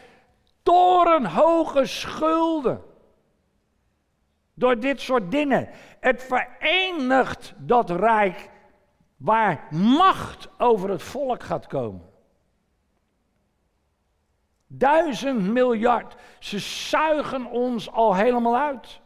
[0.62, 2.83] torenhoge schulden.
[4.54, 5.68] Door dit soort dingen.
[6.00, 8.50] Het verenigt dat rijk
[9.16, 12.07] waar macht over het volk gaat komen.
[14.68, 16.14] Duizend miljard.
[16.38, 19.00] Ze zuigen ons al helemaal uit.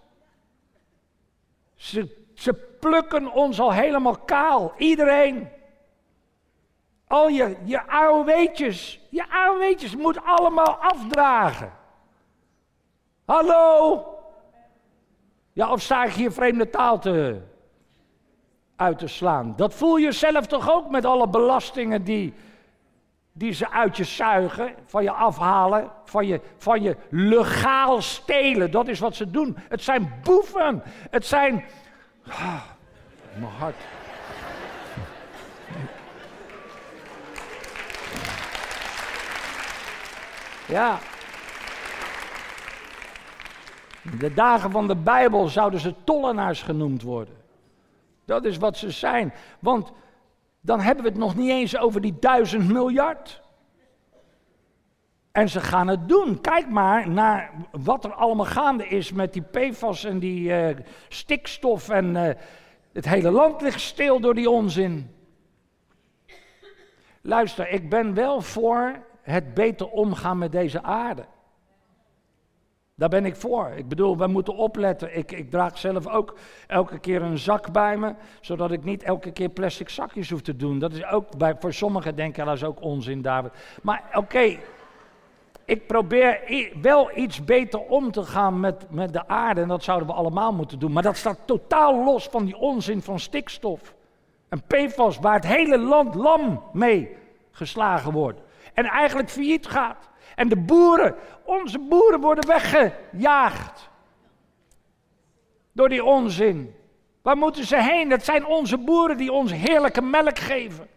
[1.74, 4.72] Ze, ze plukken ons al helemaal kaal.
[4.76, 5.48] Iedereen.
[7.06, 9.00] Al je, je.
[9.10, 11.72] Je AOW'tjes moet allemaal afdragen.
[13.24, 14.04] Hallo?
[15.52, 17.40] Ja, of sta ik hier vreemde taal te,
[18.76, 19.54] uit te slaan?
[19.56, 22.34] Dat voel je zelf toch ook met alle belastingen die,
[23.32, 28.70] die ze uit je zuigen, van je afhalen, van je, van je legaal stelen.
[28.70, 29.56] Dat is wat ze doen.
[29.68, 30.82] Het zijn boeven.
[31.10, 31.64] Het zijn.
[32.28, 32.62] Ah,
[33.34, 33.76] mijn hart.
[40.66, 40.98] Ja.
[44.18, 47.36] De dagen van de Bijbel zouden ze tollenaars genoemd worden.
[48.24, 49.32] Dat is wat ze zijn.
[49.58, 49.92] Want
[50.64, 53.42] dan hebben we het nog niet eens over die duizend miljard.
[55.32, 56.40] En ze gaan het doen.
[56.40, 60.76] Kijk maar naar wat er allemaal gaande is met die PFAS en die uh,
[61.08, 61.88] stikstof.
[61.88, 62.30] En uh,
[62.92, 65.14] het hele land ligt stil door die onzin.
[67.20, 71.24] Luister, ik ben wel voor het beter omgaan met deze aarde.
[72.94, 73.72] Daar ben ik voor.
[73.76, 75.16] Ik bedoel, we moeten opletten.
[75.16, 79.32] Ik, ik, draag zelf ook elke keer een zak bij me, zodat ik niet elke
[79.32, 80.78] keer plastic zakjes hoef te doen.
[80.78, 83.52] Dat is ook bij, voor sommigen denken, dat is ook onzin, David.
[83.82, 84.58] Maar oké,
[85.64, 86.40] ik probeer
[86.80, 89.60] wel iets beter om te gaan met, met de aarde.
[89.60, 90.92] En dat zouden we allemaal moeten doen.
[90.92, 93.94] Maar dat staat totaal los van die onzin van stikstof.
[94.48, 97.16] En PFAS, waar het hele land lam mee
[97.50, 98.40] geslagen wordt.
[98.74, 100.10] En eigenlijk failliet gaat.
[100.34, 101.14] En de boeren,
[101.44, 103.90] onze boeren worden weggejaagd.
[105.72, 106.74] Door die onzin.
[107.22, 108.08] Waar moeten ze heen?
[108.08, 110.88] Dat zijn onze boeren die ons heerlijke melk geven.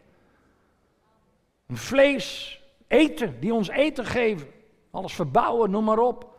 [1.70, 4.48] Vlees, eten, die ons eten geven.
[4.92, 6.34] Alles verbouwen, noem maar op.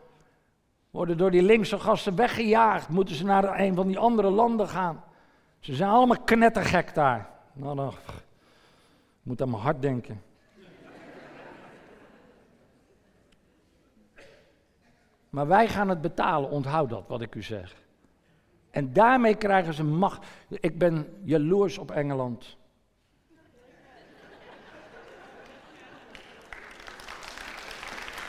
[0.90, 2.88] Worden door die linkse gasten weggejaagd.
[2.88, 5.04] Moeten ze naar een van die andere landen gaan.
[5.60, 7.30] Ze zijn allemaal knettergek daar.
[7.52, 7.92] Nou, dan
[9.22, 10.22] moet aan mijn hart denken.
[15.30, 17.84] Maar wij gaan het betalen, onthoud dat wat ik u zeg.
[18.70, 20.26] En daarmee krijgen ze macht.
[20.48, 22.56] Ik ben jaloers op Engeland.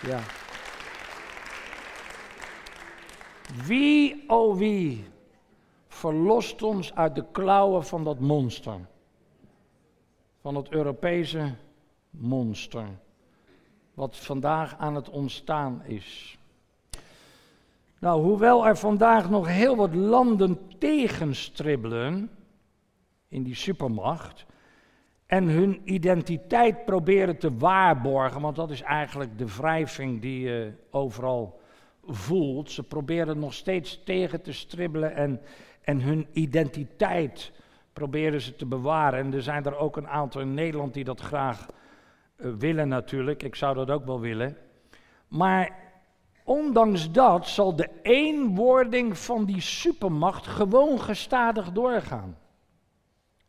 [0.01, 0.19] Ja.
[3.65, 5.07] Wie, oh wie,
[5.87, 8.79] verlost ons uit de klauwen van dat monster?
[10.41, 11.55] Van het Europese
[12.09, 12.87] monster.
[13.93, 16.37] Wat vandaag aan het ontstaan is.
[17.99, 22.29] Nou, hoewel er vandaag nog heel wat landen tegenstribbelen
[23.27, 24.45] in die supermacht
[25.25, 31.59] en hun identiteit proberen te waarborgen, want dat is eigenlijk de wrijving die je overal
[32.05, 32.71] voelt.
[32.71, 35.41] Ze proberen nog steeds tegen te stribbelen en,
[35.81, 37.51] en hun identiteit
[37.93, 39.19] proberen ze te bewaren.
[39.19, 41.65] En er zijn er ook een aantal in Nederland die dat graag
[42.37, 43.43] uh, willen natuurlijk.
[43.43, 44.57] Ik zou dat ook wel willen.
[45.27, 45.86] Maar
[46.47, 52.37] Ondanks dat zal de eenwording van die supermacht gewoon gestadig doorgaan.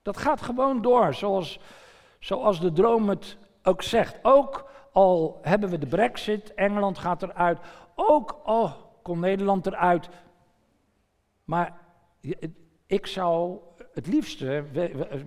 [0.02, 1.60] Dat gaat gewoon door, zoals,
[2.18, 4.18] zoals de droom het ook zegt.
[4.22, 7.58] Ook al hebben we de brexit, Engeland gaat eruit,
[7.94, 10.08] ook al komt Nederland eruit.
[11.44, 11.80] Maar
[12.86, 13.58] ik zou
[13.92, 14.64] het liefste,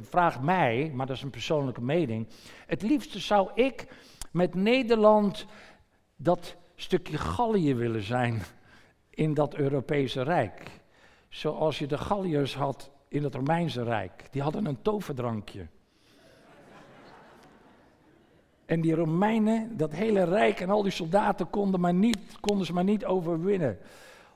[0.02, 2.28] vraag mij, maar dat is een persoonlijke mening.
[2.66, 3.88] Het liefste zou ik
[4.32, 5.46] met Nederland
[6.16, 8.42] dat stukje Gallië willen zijn
[9.10, 10.62] in dat Europese Rijk.
[11.30, 14.28] Zoals je de Galliërs had in het Romeinse Rijk.
[14.32, 15.68] Die hadden een toverdrankje.
[18.66, 22.74] En die Romeinen, dat hele rijk en al die soldaten konden, maar niet, konden ze
[22.74, 23.78] maar niet overwinnen.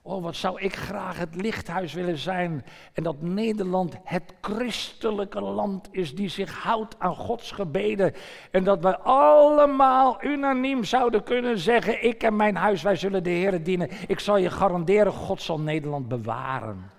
[0.08, 2.66] Oh, wat zou ik graag het lichthuis willen zijn.
[2.94, 8.14] En dat Nederland het christelijke land is die zich houdt aan Gods gebeden.
[8.52, 13.30] En dat wij allemaal unaniem zouden kunnen zeggen: Ik en mijn huis, wij zullen de
[13.30, 13.90] Heer dienen.
[14.08, 16.92] Ik zal je garanderen, God zal Nederland bewaren.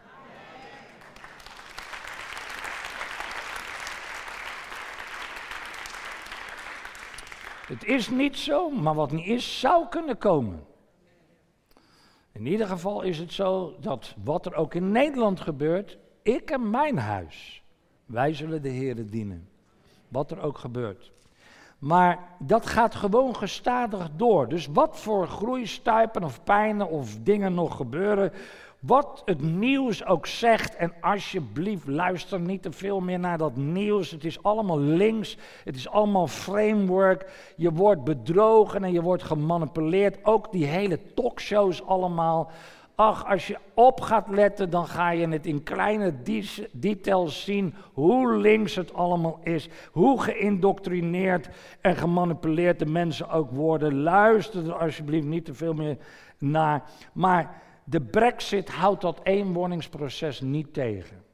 [7.67, 10.75] Het is niet zo, maar wat niet is, zou kunnen komen.
[12.39, 16.71] In ieder geval is het zo dat wat er ook in Nederland gebeurt, ik en
[16.71, 17.63] mijn huis,
[18.07, 19.49] wij zullen de Heer dienen.
[20.09, 21.13] Wat er ook gebeurt.
[21.79, 24.49] Maar dat gaat gewoon gestadig door.
[24.49, 28.33] Dus wat voor groeistuipen of pijnen of dingen nog gebeuren,
[28.87, 34.11] wat het nieuws ook zegt, en alsjeblieft luister niet te veel meer naar dat nieuws.
[34.11, 37.53] Het is allemaal links, het is allemaal framework.
[37.57, 40.25] Je wordt bedrogen en je wordt gemanipuleerd.
[40.25, 42.51] Ook die hele talkshows allemaal.
[42.95, 46.15] Ach, als je op gaat letten, dan ga je het in kleine
[46.73, 49.69] details zien hoe links het allemaal is.
[49.93, 51.49] Hoe geïndoctrineerd
[51.81, 54.03] en gemanipuleerd de mensen ook worden.
[54.03, 55.97] Luister er alsjeblieft niet te veel meer
[56.39, 56.83] naar.
[57.13, 61.25] Maar de brexit houdt dat eenwoningsproces niet tegen.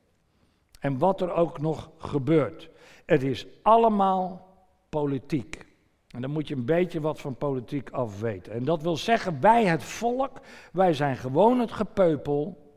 [0.80, 2.70] En wat er ook nog gebeurt.
[3.06, 4.48] Het is allemaal
[4.88, 5.66] politiek.
[6.08, 8.52] En dan moet je een beetje wat van politiek af weten.
[8.52, 10.40] En dat wil zeggen, wij het volk,
[10.72, 12.72] wij zijn gewoon het gepeupel.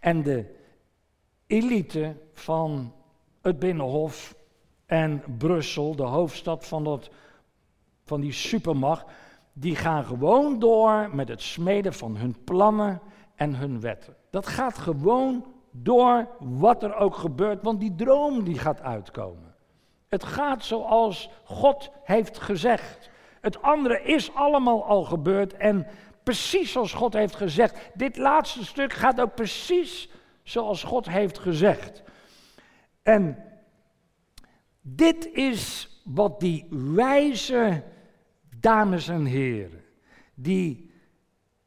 [0.00, 0.54] En de
[1.46, 2.92] elite van
[3.40, 4.34] het Binnenhof
[4.86, 7.10] en Brussel, de hoofdstad van, dat,
[8.04, 9.04] van die supermacht,
[9.52, 13.00] die gaan gewoon door met het smeden van hun plannen
[13.34, 14.16] en hun wetten.
[14.30, 19.54] Dat gaat gewoon door wat er ook gebeurt, want die droom die gaat uitkomen.
[20.08, 23.10] Het gaat zoals God heeft gezegd.
[23.40, 25.86] Het andere is allemaal al gebeurd en
[26.22, 27.90] precies zoals God heeft gezegd.
[27.94, 30.08] Dit laatste stuk gaat ook precies
[30.42, 32.02] zoals God heeft gezegd.
[33.02, 33.44] En
[34.80, 37.82] dit is wat die wijze
[38.62, 39.84] dames en heren,
[40.34, 40.90] die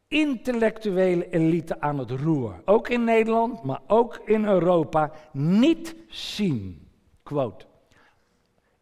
[0.08, 6.88] intellectuele elite aan het roer, ook in Nederland, maar ook in Europa, niet zien.
[7.24, 7.66] Quote.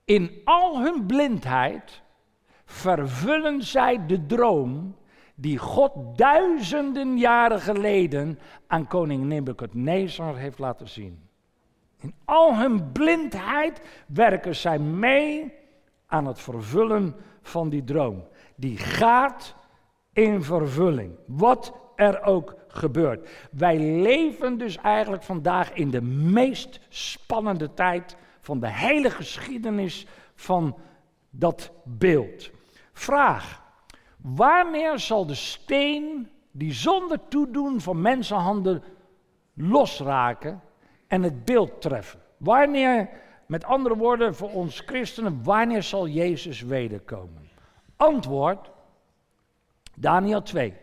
[0.06, 2.02] In al hun blindheid
[2.66, 4.96] vervullen zij de droom
[5.36, 11.30] die God duizenden jaren geleden aan koning Nebuchadnezzar heeft laten zien.
[12.00, 15.54] In al hun blindheid werken zij mee
[16.06, 18.28] aan het vervullen van die droom.
[18.56, 19.56] Die gaat
[20.14, 21.16] in vervulling.
[21.26, 23.30] Wat er ook gebeurt.
[23.52, 30.78] Wij leven dus eigenlijk vandaag in de meest spannende tijd van de hele geschiedenis van
[31.30, 32.52] dat beeld.
[32.94, 33.62] Vraag:
[34.18, 38.84] wanneer zal de steen die zonder toedoen van mensenhanden
[39.54, 40.62] losraken
[41.08, 42.20] en het beeld treffen?
[42.38, 43.10] Wanneer,
[43.54, 47.50] met andere woorden voor ons christenen, wanneer zal Jezus wederkomen?
[47.96, 48.72] Antwoord:
[49.96, 50.74] Daniel 2.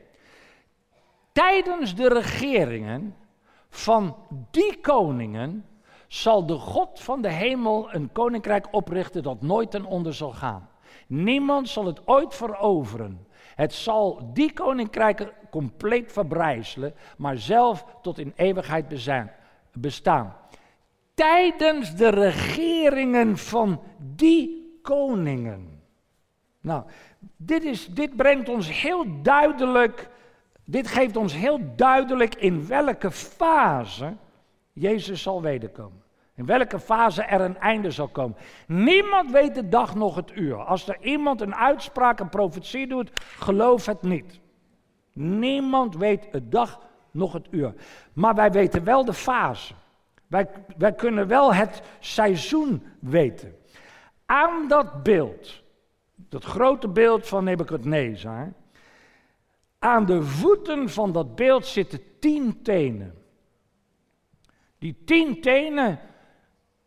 [1.32, 3.16] Tijdens de regeringen
[3.68, 4.16] van
[4.50, 5.66] die koningen
[6.06, 10.68] zal de God van de hemel een koninkrijk oprichten dat nooit ten onder zal gaan.
[11.06, 13.26] Niemand zal het ooit veroveren.
[13.54, 18.88] Het zal die koninkrijken compleet verbrijzelen, maar zelf tot in eeuwigheid
[19.72, 20.34] bestaan.
[21.20, 25.82] Tijdens de regeringen van die koningen.
[26.60, 26.84] Nou,
[27.36, 30.08] dit, is, dit brengt ons heel duidelijk,
[30.64, 34.16] dit geeft ons heel duidelijk in welke fase
[34.72, 36.02] Jezus zal wederkomen.
[36.34, 38.36] In welke fase er een einde zal komen.
[38.66, 40.56] Niemand weet de dag nog het uur.
[40.56, 44.40] Als er iemand een uitspraak, een profetie doet, geloof het niet.
[45.12, 47.74] Niemand weet de dag nog het uur.
[48.12, 49.74] Maar wij weten wel de fase.
[50.31, 53.57] Wij, wij kunnen wel het seizoen weten.
[54.26, 55.62] Aan dat beeld
[56.28, 58.53] dat grote beeld van Nebuchadnezzar.
[59.78, 63.14] Aan de voeten van dat beeld zitten tien tenen.
[64.78, 65.99] Die tien tenen,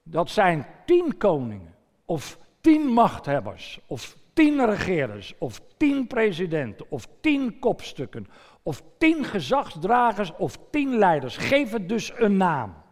[0.04, 1.76] dat zijn tien koningen,
[2.06, 8.28] of tien machthebbers, of tien regerers, of tien presidenten, of tien kopstukken,
[8.62, 11.38] of tien gezagsdragers, of tien leiders.
[11.38, 12.83] Geef het dus een naam.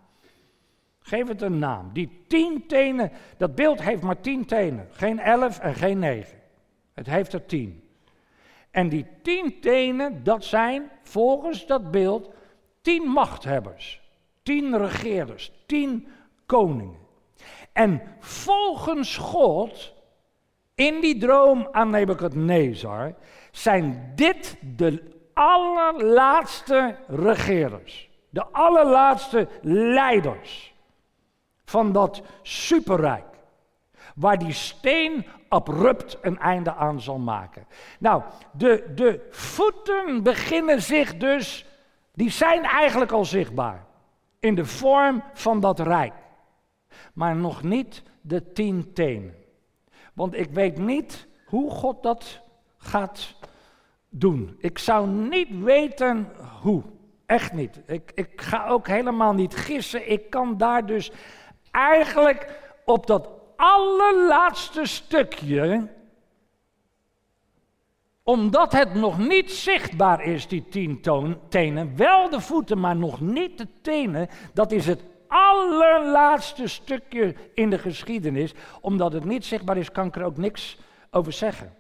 [1.02, 1.90] Geef het een naam.
[1.94, 4.88] Die tien tenen, dat beeld heeft maar tien tenen.
[4.92, 6.40] Geen elf en geen negen.
[6.94, 7.84] Het heeft er tien.
[8.72, 12.30] En die tien tenen, dat zijn volgens dat beeld
[12.82, 14.02] tien machthebbers.
[14.44, 15.52] Tien regeerders.
[15.66, 16.08] Tien
[16.46, 17.00] koningen.
[17.74, 19.94] En volgens God,
[20.76, 23.16] in die droom aan Nebuchadnezzar,
[23.52, 30.71] zijn dit de allerlaatste regerers, de allerlaatste leiders
[31.72, 33.26] van dat superrijk,
[34.16, 37.66] waar die steen abrupt een einde aan zal maken.
[38.00, 41.66] Nou, de, de voeten beginnen zich dus,
[42.14, 43.86] die zijn eigenlijk al zichtbaar,
[44.40, 46.14] in de vorm van dat rijk,
[47.14, 49.36] maar nog niet de tien tenen.
[50.14, 52.42] Want ik weet niet hoe God dat
[52.78, 53.36] gaat
[54.10, 54.56] doen.
[54.60, 56.30] Ik zou niet weten
[56.62, 56.84] hoe.
[57.26, 57.80] Echt niet.
[57.86, 60.12] Ik, ik ga ook helemaal niet gissen.
[60.12, 61.12] Ik kan daar dus
[61.72, 65.88] eigenlijk op dat allerlaatste stukje,
[68.24, 71.02] omdat het nog niet zichtbaar is, die tien
[71.50, 77.70] tenen, wel de voeten, maar nog niet de tenen, dat is het allerlaatste stukje in
[77.70, 78.54] de geschiedenis.
[78.82, 80.78] Omdat het niet zichtbaar is, kan ik er ook niks
[81.12, 81.74] over zeggen.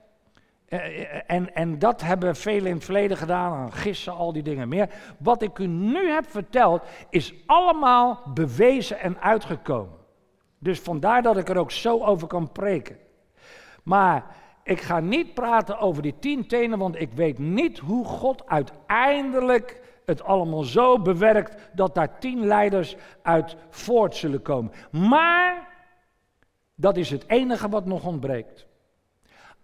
[0.72, 4.44] Eh, eh, en, en dat hebben velen in het verleden gedaan, aan gissen, al die
[4.44, 4.90] dingen meer.
[5.18, 9.98] Wat ik u nu heb verteld, is allemaal bewezen en uitgekomen.
[10.58, 12.98] Dus vandaar dat ik er ook zo over kan preken.
[13.84, 14.26] Maar
[14.64, 19.82] ik ga niet praten over die tien tenen, want ik weet niet hoe God uiteindelijk
[20.06, 24.72] het allemaal zo bewerkt dat daar tien leiders uit voort zullen komen.
[24.92, 25.68] Maar
[26.76, 28.70] dat is het enige wat nog ontbreekt.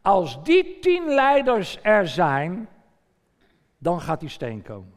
[0.01, 2.69] Als die tien leiders er zijn,
[3.77, 4.93] dan gaat die steen komen.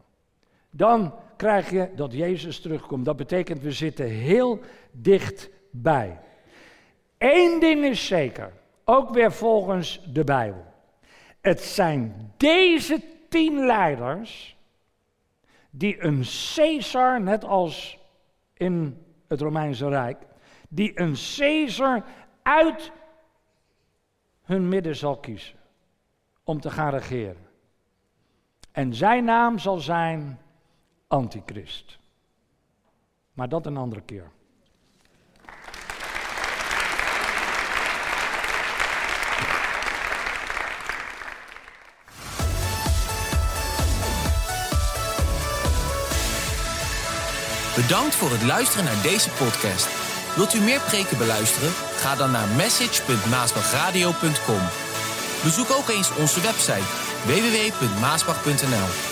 [0.71, 3.05] Dan krijg je dat Jezus terugkomt.
[3.05, 6.19] Dat betekent we zitten heel dichtbij.
[7.19, 8.53] Eén ding is zeker,
[8.85, 10.65] ook weer volgens de Bijbel.
[11.41, 14.57] Het zijn deze tien leiders
[15.71, 16.25] die een
[16.55, 17.99] Caesar, net als
[18.55, 20.19] in het Romeinse Rijk,
[20.69, 22.05] die een Caesar
[22.43, 22.93] uit
[24.51, 25.59] hun midden zal kiezen
[26.45, 27.49] om te gaan regeren.
[28.73, 30.39] En zijn naam zal zijn
[31.09, 31.99] Antichrist.
[33.33, 34.31] Maar dat een andere keer.
[47.77, 49.89] Bedankt voor het luisteren naar deze podcast.
[50.37, 51.90] Wilt u meer preken beluisteren?
[52.01, 54.61] Ga dan naar message.maasbachradio.com.
[55.43, 56.85] Bezoek ook eens onze website
[57.25, 59.10] www.maasbach.nl.